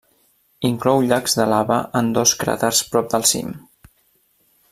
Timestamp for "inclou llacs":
0.69-1.37